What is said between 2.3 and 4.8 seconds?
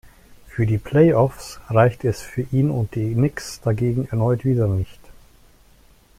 ihn und die Knicks dagegen erneut wieder